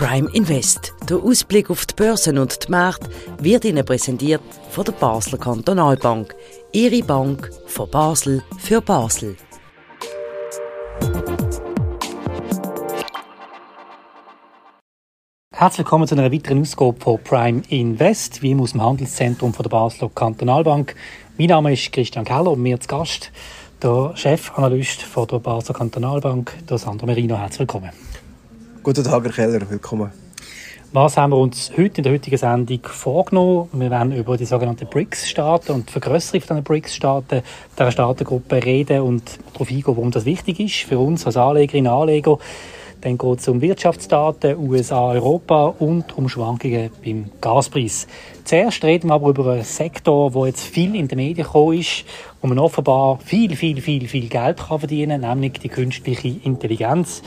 [0.00, 0.94] Prime Invest.
[1.10, 4.40] Der Ausblick auf die Börsen und die Märkte wird Ihnen präsentiert
[4.70, 6.34] von der Basler Kantonalbank.
[6.72, 9.36] Ihre Bank von Basel für Basel.
[15.52, 19.70] Herzlich willkommen zu einer weiteren Ausgabe von Prime Invest, wie aus dem Handelszentrum von der
[19.70, 20.96] Basler Kantonalbank.
[21.36, 23.30] Mein Name ist Christian Keller und mir zu Gast
[23.82, 27.36] der Chefanalyst von der Basler Kantonalbank, der Sandro Merino.
[27.36, 27.90] Herzlich willkommen.
[28.82, 30.10] Guten Tag, Herr Keller, willkommen.
[30.94, 33.68] Was haben wir uns heute in der heutigen Sendung vorgenommen?
[33.72, 37.42] Wir werden über die sogenannten BRICS-Staaten und die Vergrößerung dieser BRICS-Staaten,
[37.78, 42.00] dieser Staatengruppe reden und darauf eingehen, warum das wichtig ist für uns als Anlegerinnen und
[42.00, 42.38] Anleger.
[43.02, 48.06] Dann geht es um Wirtschaftsdaten, USA, Europa und um Schwankungen beim Gaspreis.
[48.44, 52.04] Zuerst reden wir aber über einen Sektor, der jetzt viel in den Medien gekommen ist,
[52.40, 57.22] wo man offenbar viel, viel, viel, viel Geld verdienen kann, nämlich die künstliche Intelligenz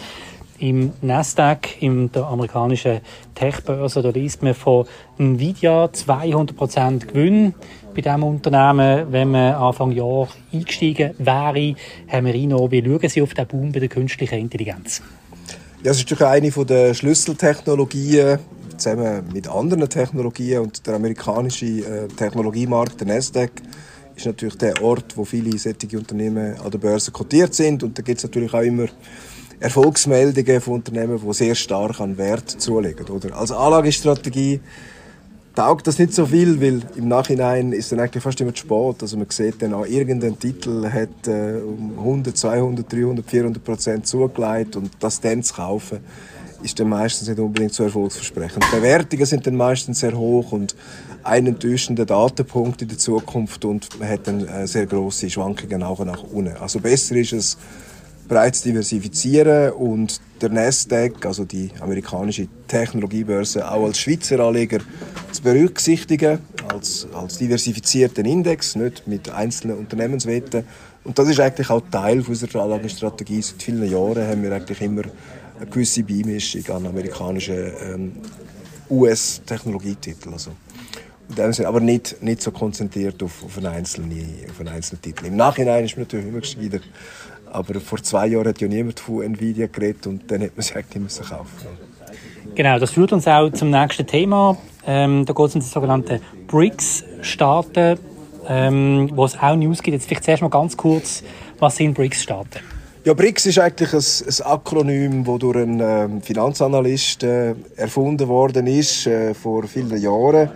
[0.63, 3.01] im Nasdaq, in der amerikanischen
[3.35, 4.85] Tech-Börse, da liest man von
[5.17, 7.53] Nvidia 200% Gewinn
[7.93, 11.75] bei diesem Unternehmen, wenn man Anfang Jahr eingestiegen wäre.
[12.07, 15.01] Herr Merino, wie schauen Sie auf den Boom bei der künstlichen Intelligenz?
[15.83, 18.39] Ja, es ist natürlich eine der Schlüsseltechnologien,
[18.77, 23.51] zusammen mit anderen Technologien und der amerikanische äh, Technologiemarkt, der Nasdaq,
[24.15, 28.01] ist natürlich der Ort, wo viele solche Unternehmen an der Börse kotiert sind und da
[28.01, 28.87] gibt es natürlich auch immer
[29.59, 33.07] Erfolgsmeldungen von Unternehmen, die sehr stark an Wert zulegen.
[33.07, 33.35] Oder?
[33.35, 34.59] Als Anlagestrategie
[35.55, 39.01] taugt das nicht so viel, weil im Nachhinein ist dann eigentlich fast immer zu spät.
[39.01, 44.07] Also man sieht dann auch, irgendein Titel hat äh, um 100, 200, 300, 400 Prozent
[44.07, 45.99] zugelegt und das dann zu kaufen,
[46.63, 48.65] ist dann meistens nicht unbedingt so erfolgsversprechend.
[48.71, 50.75] Bewertungen sind dann meistens sehr hoch und
[51.23, 56.03] ein enttäuschender Datenpunkt in der Zukunft und man hat dann äh, sehr große Schwankungen auch
[56.03, 56.55] nach unten.
[56.57, 57.57] Also besser ist es,
[58.27, 64.79] bereits diversifizieren und der Nasdaq, also die amerikanische Technologiebörse, auch als Schweizer Anleger
[65.31, 70.65] zu berücksichtigen, als, als diversifizierten Index, nicht mit einzelnen Unternehmenswetten.
[71.03, 73.41] Und das ist eigentlich auch Teil unserer Anlagestrategie.
[73.41, 75.03] Seit vielen Jahren haben wir eigentlich immer
[75.59, 78.11] eine gewisse Beimischung an amerikanischen ähm,
[78.89, 80.33] US-Technologietiteln.
[80.33, 80.51] Also,
[81.65, 84.11] aber nicht, nicht so konzentriert auf, auf, einen einzelnen,
[84.49, 85.25] auf einen einzelnen Titel.
[85.25, 86.79] Im Nachhinein ist man natürlich immer gescheiter,
[87.53, 90.75] aber vor zwei Jahren hat ja niemand von Nvidia geredet und dann hat man es
[90.75, 91.67] eigentlich müssen kaufen.
[92.55, 94.57] Genau, das führt uns auch zum nächsten Thema.
[94.85, 97.97] Ähm, da geht es um die sogenannten BRICS-Staaten,
[98.47, 99.95] ähm, wo es auch News gibt.
[99.95, 101.23] Jetzt vielleicht zuerst mal ganz kurz,
[101.59, 102.59] was sind BRICS-Staaten?
[103.05, 108.67] Ja, BRICS ist eigentlich ein, ein Akronym, das durch einen ähm, Finanzanalyst äh, erfunden worden
[108.67, 110.49] ist äh, vor vielen Jahren.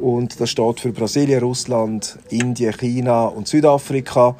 [0.00, 4.36] Und das steht für Brasilien, Russland, Indien, China und Südafrika.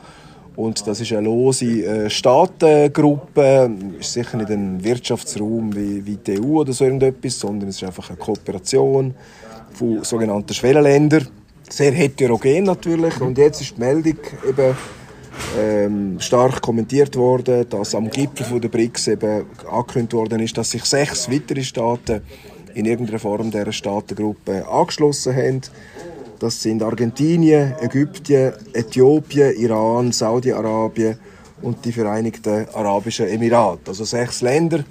[0.55, 6.41] Und das ist eine lose äh, Staatengruppe, ist sicher nicht ein Wirtschaftsraum wie, wie die
[6.41, 9.15] EU oder so irgendetwas, sondern es ist einfach eine Kooperation
[9.73, 11.29] von sogenannten Schwellenländern.
[11.69, 13.19] Sehr heterogen natürlich.
[13.21, 14.77] Und jetzt ist die Meldung eben
[15.59, 20.71] ähm, stark kommentiert worden, dass am Gipfel von der BRICS eben angekündigt worden ist, dass
[20.71, 22.21] sich sechs weitere Staaten
[22.75, 25.61] in irgendeiner Form dieser Staatengruppe angeschlossen haben.
[26.43, 31.17] Das sind Argentinien, Ägypten, Äthiopien, Iran, Saudi-Arabien
[31.63, 33.83] und die Vereinigten Arabischen Emirate.
[33.87, 34.83] Also sechs Länder,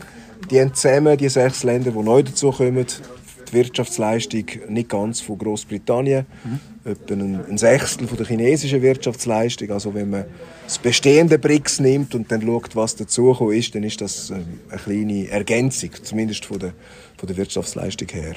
[0.49, 6.25] die haben zusammen, die sechs Länder, die neu dazukommen, die Wirtschaftsleistung nicht ganz von Großbritannien,
[6.45, 6.89] mhm.
[6.89, 9.71] etwa ein, Sechstel von der chinesischen Wirtschaftsleistung.
[9.71, 10.23] Also wenn man
[10.63, 14.79] das bestehende BRICS nimmt und dann schaut, was dazugekommen ist, dann ist das ähm, eine
[14.79, 16.71] kleine Ergänzung, zumindest von der,
[17.17, 18.35] von der Wirtschaftsleistung her.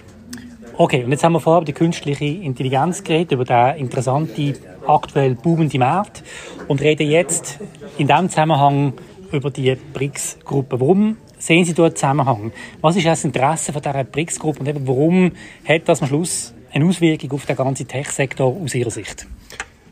[0.77, 4.55] Okay, und jetzt haben wir vorher über die künstliche Intelligenz geredet, über den interessanten,
[4.85, 6.25] aktuell boomenden Markt
[6.67, 7.61] und reden jetzt
[7.97, 8.93] in diesem Zusammenhang
[9.31, 10.81] über die BRICS-Gruppe.
[10.81, 12.51] Warum sehen Sie dort Zusammenhang?
[12.81, 15.31] Was ist das Interesse von dieser BRICS-Gruppe und eben warum
[15.65, 19.29] hat das am Schluss eine Auswirkung auf den ganzen Tech-Sektor aus Ihrer Sicht?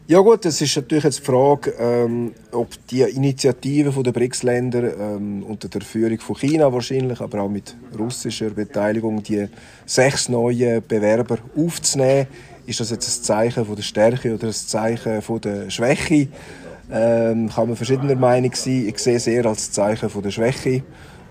[0.09, 5.45] Ja gut, es ist natürlich jetzt die Frage, ähm, ob die Initiative der BRICS-Länder ähm,
[5.45, 9.47] unter der Führung von China wahrscheinlich, aber auch mit russischer Beteiligung, die
[9.87, 12.27] sechs neue Bewerber aufzunehmen,
[12.67, 16.27] ist das jetzt ein Zeichen von der Stärke oder ein Zeichen von der Schwäche?
[16.91, 18.89] Ähm, kann man verschiedener Meinung sein.
[18.89, 20.83] Ich sehe es eher als Zeichen von der Schwäche,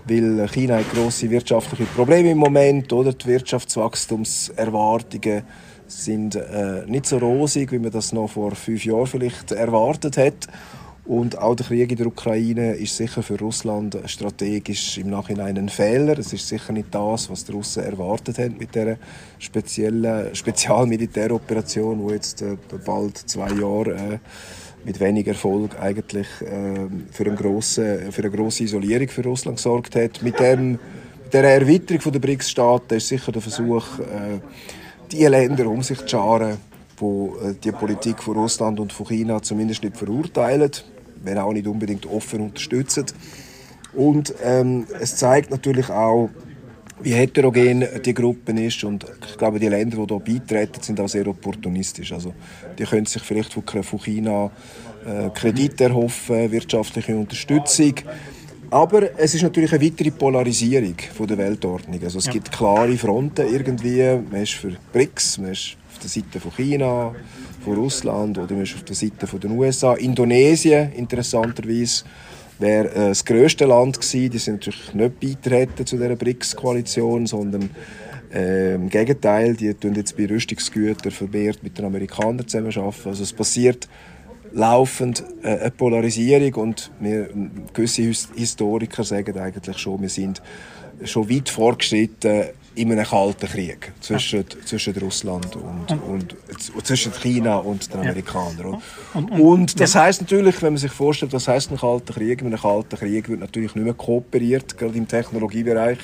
[0.06, 5.42] weil China hat grosse wirtschaftliche Probleme im Moment, oder die Wirtschaftswachstumserwartungen
[5.92, 10.48] sind äh, nicht so rosig, wie man das noch vor fünf Jahren vielleicht erwartet hat.
[11.04, 15.68] Und auch der Krieg in der Ukraine ist sicher für Russland strategisch im Nachhinein ein
[15.68, 16.16] Fehler.
[16.16, 18.98] Es ist sicher nicht das, was die Russen erwartet haben mit der
[19.38, 22.56] speziellen Spezialmilitäroperation, wo jetzt äh,
[22.86, 24.18] bald zwei Jahre äh,
[24.84, 29.96] mit wenig Erfolg eigentlich äh, für, eine grosse, für eine grosse Isolierung für Russland gesorgt
[29.96, 30.22] hat.
[30.22, 30.78] Mit dem
[31.32, 34.38] der Erweiterung der BRICS-Staaten ist sicher der Versuch, äh,
[35.12, 36.56] die Länder um sich zu scharen,
[36.96, 40.70] wo äh, die Politik von Russland und von China zumindest nicht verurteilen,
[41.22, 43.06] wenn auch nicht unbedingt offen unterstützen.
[43.92, 46.30] Und ähm, es zeigt natürlich auch,
[47.00, 51.08] wie heterogen die Gruppe ist und ich glaube, die Länder, die hier beitreten, sind auch
[51.08, 52.12] sehr opportunistisch.
[52.12, 52.32] Also
[52.78, 54.50] die können sich vielleicht von China
[55.04, 57.94] äh, Kredite erhoffen, wirtschaftliche Unterstützung.
[58.72, 62.00] Aber es ist natürlich eine weitere Polarisierung von der Weltordnung.
[62.02, 62.32] Also es ja.
[62.32, 64.18] gibt klare Fronten irgendwie.
[64.30, 67.14] Man ist für BRICS, man ist auf der Seite von China,
[67.62, 69.92] von Russland oder man ist auf der Seite von den USA.
[69.92, 72.04] Indonesien, interessanterweise,
[72.58, 74.30] wäre äh, das grösste Land gewesen.
[74.30, 77.68] Die sind natürlich nicht beitreten zu dieser BRICS-Koalition, sondern
[78.32, 83.10] äh, im Gegenteil, die tun jetzt bei Rüstungsgütern vermehrt mit den Amerikanern zusammenarbeiten.
[83.10, 83.86] Also es passiert
[84.54, 87.28] laufend äh, eine Polarisierung und wir,
[87.72, 88.02] gewisse
[88.34, 90.42] Historiker sagen eigentlich schon, wir sind
[91.04, 94.64] schon weit vorgeschritten in einem kalten Krieg zwischen, ja.
[94.64, 96.36] zwischen Russland und, und,
[96.74, 98.80] und, zwischen China und den Amerikanern.
[99.12, 102.40] Und, und, und das heißt natürlich, wenn man sich vorstellt, was heißt ein kalter Krieg?
[102.40, 105.98] In einem kalten Krieg wird natürlich nicht mehr kooperiert, gerade im Technologiebereich.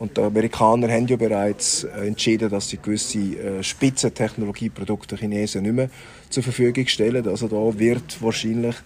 [0.00, 5.74] Und die Amerikaner haben ja bereits äh, entschieden, dass sie gewisse äh, Spitzentechnologieprodukte Chinesen nicht
[5.74, 5.90] mehr
[6.30, 7.28] zur Verfügung stellen.
[7.28, 8.76] Also da wird wahrscheinlich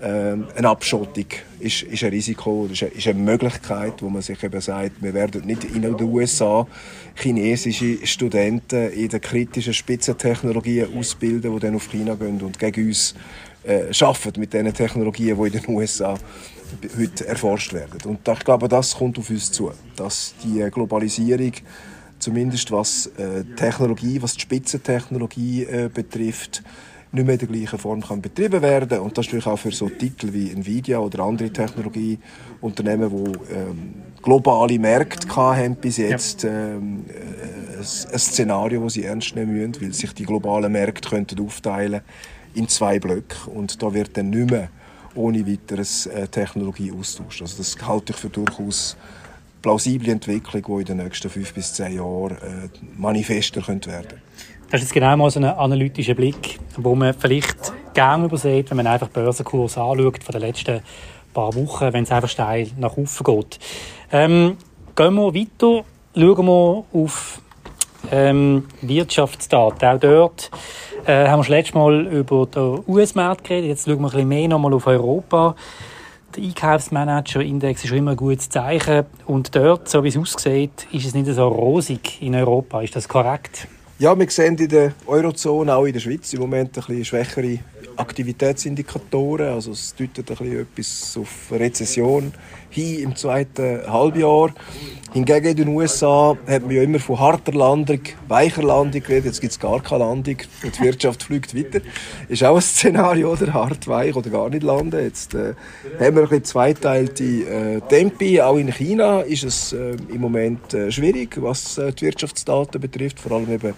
[0.00, 1.26] ähm, eine Abschottung
[1.58, 5.12] ist, ist ein Risiko, ist eine, ist eine Möglichkeit, wo man sich eben sagt, wir
[5.14, 6.64] werden nicht in den USA
[7.16, 13.16] chinesische Studenten in den kritischen Spitzentechnologien ausbilden, die dann auf China gehen und gegen uns
[13.64, 16.16] äh, arbeiten mit den Technologien, die in den USA
[16.98, 17.98] heute erforscht werden.
[18.04, 21.52] Und ich glaube, das kommt auf uns zu, dass die Globalisierung
[22.18, 26.62] zumindest was äh, Technologie, was die Spitzentechnologie äh, betrifft,
[27.12, 29.00] nicht mehr in der gleichen Form kann betrieben werden.
[29.00, 33.94] Und das ist natürlich auch für so Titel wie Nvidia oder andere Technologieunternehmen, die ähm,
[34.22, 39.92] globale Märkte haben bis jetzt, ähm, äh, ein, Szenario, das sie ernst nehmen müssen, weil
[39.92, 42.00] sich die globalen Märkte könnten aufteilen
[42.54, 43.50] in zwei Blöcke.
[43.50, 44.70] Und da wird dann nicht mehr
[45.14, 47.42] ohne weiteres äh, Technologie austauscht.
[47.42, 48.96] Also das halte ich für durchaus
[49.62, 54.20] plausible Entwicklung, die in den nächsten fünf bis zehn Jahren äh, manifester könnte werden
[54.70, 58.76] Das ist jetzt genau mal so ein analytischer Blick, wo man vielleicht gerne übersieht, wenn
[58.76, 60.80] man einfach Börsenkurs anschaut von den letzten
[61.32, 63.58] paar Wochen, wenn es einfach steil nach oben geht.
[64.10, 64.56] Ähm,
[64.94, 67.40] gehen wir weiter, schauen wir auf
[68.12, 69.88] ähm, Wirtschaftsdaten.
[69.88, 70.50] Auch dort
[71.06, 73.70] äh, haben wir das letzte Mal über den US-Markt geredet.
[73.70, 75.56] Jetzt schauen wir ein bisschen mehr nochmal auf Europa.
[76.36, 79.04] Der Einkaufsmanager-Index ist immer ein gutes Zeichen.
[79.26, 82.82] Und dort, so wie es aussieht, ist es nicht so rosig in Europa.
[82.82, 83.66] Ist das korrekt?
[83.98, 87.58] Ja, wir sehen in der Eurozone, auch in der Schweiz, im Moment ein bisschen schwächere
[87.96, 89.48] Aktivitätsindikatoren.
[89.54, 92.32] Also es deutet ein bisschen etwas auf Rezession
[92.70, 94.54] hin im zweiten Halbjahr.
[95.12, 99.26] Hingegen in den USA hat man ja immer von harter Landung, weicher Landung geredet.
[99.26, 101.80] Jetzt gibt es gar keine Landung die Wirtschaft fliegt weiter.
[102.28, 103.52] Ist auch ein Szenario, oder?
[103.52, 105.02] Hart, weich oder gar nicht landen.
[105.02, 105.54] Jetzt äh,
[106.00, 108.40] haben wir ein bisschen zweiteilte äh, Tempi.
[108.40, 113.20] Auch in China ist es äh, im Moment äh, schwierig, was äh, die Wirtschaftsdaten betrifft.
[113.20, 113.74] Vor allem eben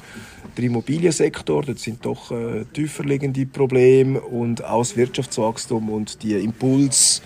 [0.57, 1.63] der Immobiliensektor.
[1.63, 7.23] Dort sind doch äh, tiefer liegende Probleme und auch das Wirtschaftswachstum und die Impuls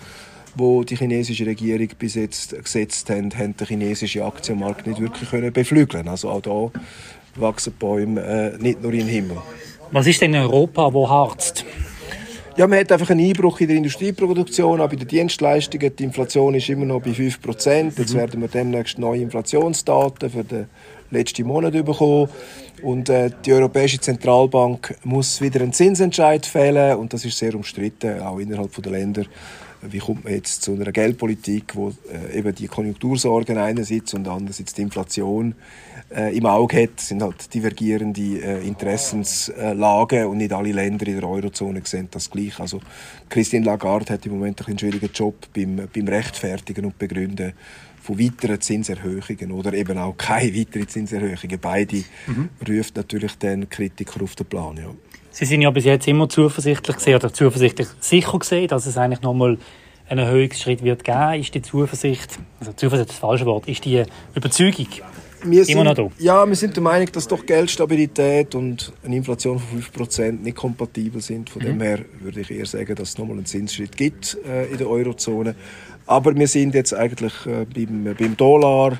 [0.55, 5.53] wo die chinesische Regierung bis jetzt gesetzt haben, haben den chinesischen Aktienmarkt nicht wirklich können
[5.53, 6.07] beflügeln.
[6.07, 6.79] Also auch da
[7.35, 9.37] wachsen Bäume äh, nicht nur im Himmel.
[9.91, 11.65] Was ist denn in Europa, wo harzt?
[12.57, 15.95] Ja, man hat einfach einen Einbruch in der Industrieproduktion, auch bei den Dienstleistungen.
[15.95, 17.97] Die Inflation ist immer noch bei 5%.
[17.97, 18.17] Jetzt mhm.
[18.17, 20.67] werden wir demnächst neue Inflationsdaten für den
[21.11, 22.29] letzten Monat bekommen.
[22.81, 28.21] Und äh, die Europäische Zentralbank muss wieder einen Zinsentscheid fällen und das ist sehr umstritten,
[28.21, 29.23] auch innerhalb der Länder
[29.81, 34.73] wie kommt man jetzt zu einer Geldpolitik, wo äh, eben die Konjunktursorgen einerseits und andererseits
[34.73, 35.55] die Inflation
[36.15, 41.19] äh, im Auge hat, das sind halt divergierende äh, Interessenslagen und nicht alle Länder in
[41.19, 42.59] der Eurozone sehen das gleich.
[42.59, 42.81] Also
[43.29, 47.53] Christine Lagarde hat im Moment einen schwierigen Job beim, beim Rechtfertigen und Begründen
[48.01, 51.59] von weiteren Zinserhöhungen oder eben auch keine weiteren Zinserhöhungen.
[51.61, 52.49] Beide mhm.
[52.67, 54.77] ruft natürlich den Kritiker auf den Plan.
[54.77, 54.93] Ja.
[55.31, 59.21] Sie sind ja bis jetzt immer zuversichtlich gesehen oder zuversichtlich sicher gesehen, dass es eigentlich
[59.21, 59.57] nochmal
[60.09, 61.39] einen Erhöhungsschritt wird geben.
[61.39, 64.87] Ist die Zuversicht, also Zuversicht ist das falsche Wort, ist die Überzeugung
[65.43, 66.09] wir sind, immer noch da?
[66.17, 71.21] Ja, wir sind der Meinung, dass doch Geldstabilität und eine Inflation von 5% nicht kompatibel
[71.21, 71.49] sind.
[71.49, 71.65] Von mhm.
[71.67, 74.89] dem her würde ich eher sagen, dass es nochmal einen Zinsschritt gibt äh, in der
[74.89, 75.55] Eurozone.
[76.05, 78.99] Aber wir sind jetzt eigentlich äh, beim, beim Dollar,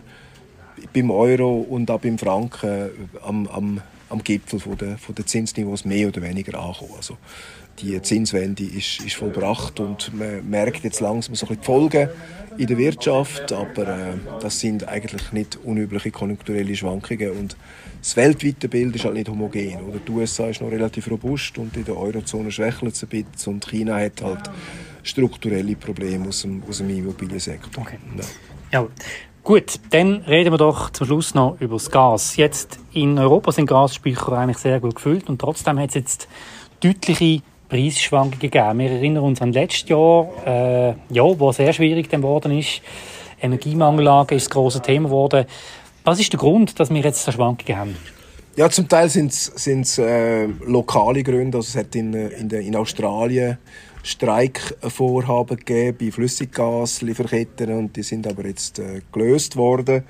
[0.94, 2.90] beim Euro und auch beim Franken
[3.22, 6.94] am, am am Gipfel von der, von der Zinsniveaus mehr oder weniger angekommen.
[6.98, 7.18] Also
[7.82, 12.10] die Zinswende ist, ist vollbracht und man merkt jetzt langsam so ein bisschen die Folgen
[12.58, 17.56] in der Wirtschaft, aber äh, das sind eigentlich nicht unübliche konjunkturelle Schwankungen und
[18.02, 19.82] das weltweite Bild ist halt nicht homogen.
[19.88, 23.54] Oder die USA ist noch relativ robust und in der Eurozone schwächelt es ein bisschen
[23.54, 24.50] und China hat halt
[25.04, 27.84] strukturelle Probleme aus dem, aus dem Immobiliensektor.
[27.84, 27.98] Okay.
[28.72, 28.82] Ja.
[28.82, 28.88] ja.
[29.50, 32.36] Gut, dann reden wir doch zum Schluss noch über das Gas.
[32.36, 36.28] Jetzt in Europa sind Gasspeicher eigentlich sehr gut gefüllt und trotzdem hat es jetzt
[36.82, 38.78] deutliche Preisschwankungen gegeben.
[38.78, 42.82] Wir erinnern uns an letztes Jahr, äh, ja, wo sehr schwierig geworden ist.
[43.42, 45.46] Energiemangellage ist das große Thema geworden.
[46.04, 47.98] Was ist der Grund, dass wir jetzt so Schwankungen haben?
[48.56, 51.58] Ja, zum Teil sind es äh, lokale Gründe.
[51.58, 53.58] Also es hat in, in, in Australien
[54.04, 60.04] Streikvorhaben gegeben bei Flüssiggaslieferketten und die sind aber jetzt äh, gelöst worden.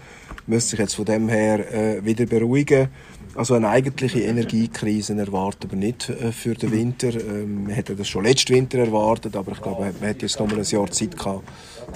[0.48, 2.89] Müsste sich jetzt von dem her äh, wieder beruhigen.
[3.36, 7.13] Also eine eigentliche Energiekrise erwarten wir nicht äh, für den Winter.
[7.13, 10.48] Ähm, wir hätten das schon letzten Winter erwartet, aber ich glaube, man hätte jetzt noch
[10.48, 11.43] mal ein Jahr Zeit gehabt,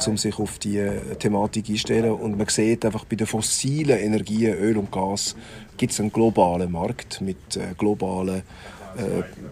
[0.07, 2.11] um sich auf die äh, Thematik einzustellen.
[2.11, 5.35] Und man sieht einfach bei den fossilen Energien, Öl und Gas,
[5.77, 8.43] gibt es einen globalen Markt mit äh, globalen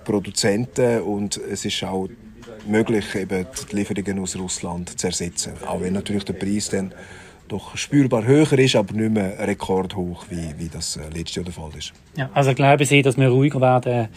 [0.05, 2.07] Produzenten und es ist auch
[2.67, 5.53] möglich, eben die Lieferungen aus Russland zu ersetzen.
[5.65, 6.93] Auch wenn natürlich der Preis dann
[7.47, 11.53] doch spürbar höher ist, aber nicht mehr rekordhoch, wie, wie das äh, letztes Jahr der
[11.53, 11.91] Fall ist.
[12.15, 14.07] Ja, also glauben Sie, dass wir ruhiger werden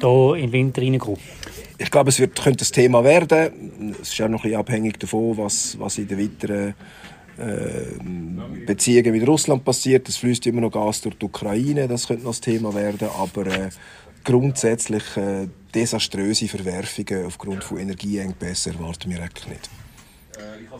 [0.00, 1.18] hier im Winter reinkommen?
[1.76, 3.94] Ich glaube, es wird, könnte ein Thema werden.
[4.00, 6.74] Es ist auch noch ein bisschen abhängig davon, was, was in den weiteren
[7.38, 10.08] äh, Beziehungen mit Russland passiert.
[10.08, 13.46] Es fließt immer noch Gas durch die Ukraine, das könnte noch ein Thema werden, aber
[13.46, 13.70] äh,
[14.24, 19.70] grundsätzlich äh, desaströse Verwerfungen aufgrund von Energieengpässen erwarten wir eigentlich nicht.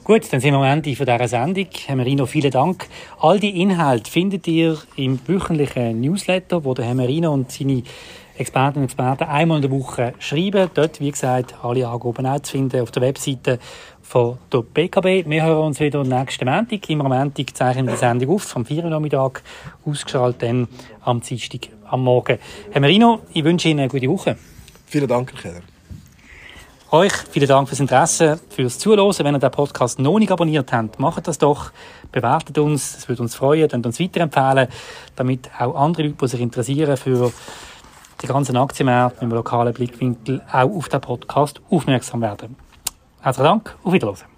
[0.04, 1.66] Gut, dann sind wir am Ende von dieser Sendung.
[1.86, 2.86] Herr Merino, vielen Dank.
[3.20, 7.82] All die Inhalte findet ihr im wöchentlichen Newsletter, wo der Herr Merino und seine
[8.36, 10.70] Expertinnen und Experten einmal in der Woche schreiben.
[10.72, 13.58] Dort, wie gesagt, alle Angaben auch zu finden auf der Webseite
[14.00, 15.28] von der BKB.
[15.28, 16.88] Wir hören uns wieder nächsten Montag.
[16.88, 18.84] Immer am Montag zeichnen wir die Sendung auf, am 4.
[18.84, 19.42] Nachmittag,
[19.84, 20.68] ausgeschaltet dann
[21.02, 22.38] am Dienstag am Morgen.
[22.70, 24.36] Herr Merino, ich wünsche Ihnen eine gute Woche.
[24.90, 25.62] Vielen Dank, Herr Keller.
[26.90, 29.14] Euch vielen Dank fürs Interesse, fürs Zuhören.
[29.18, 31.72] Wenn ihr den Podcast noch nicht abonniert habt, macht das doch.
[32.10, 34.68] Bewertet uns, es würde uns freuen, dann uns weiterempfehlen,
[35.14, 37.30] damit auch andere Leute, die sich interessieren für
[38.22, 42.56] die ganzen Aktienmärkte mit einem lokalen Blickwinkel, auch auf den Podcast aufmerksam werden.
[43.20, 44.37] Herzlichen Dank, auf Wiedersehen.